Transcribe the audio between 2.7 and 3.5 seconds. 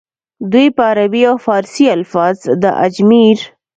اجمېر